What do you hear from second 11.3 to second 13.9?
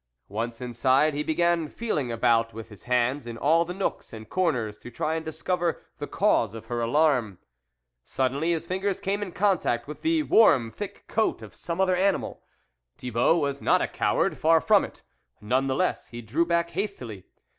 of some other animal. Thibault was not a